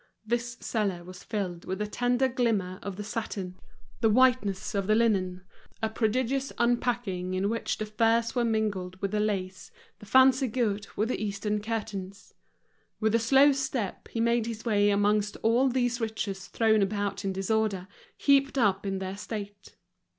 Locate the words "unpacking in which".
6.57-7.77